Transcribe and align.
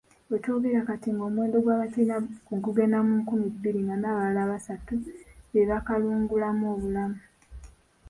Wetwogerera 0.29 0.81
kati 0.89 1.09
ng'omuwendo 1.11 1.57
gw'abakirina 1.63 2.15
gugenda 2.65 2.97
mu 3.07 3.13
nkumi 3.21 3.47
bbiri 3.53 3.79
nga 3.85 3.95
n'abalala 3.97 4.53
asatu 4.59 4.93
bebakalugulamu 5.53 6.63
obulamu. 6.73 7.19